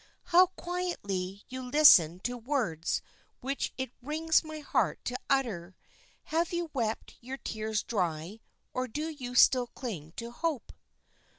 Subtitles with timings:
[0.33, 3.03] "How quietly you listen to words
[3.39, 5.75] which it wrings my heart to utter.
[6.23, 8.39] Have you wept your tears dry,
[8.73, 10.73] or do you still cling to hope?"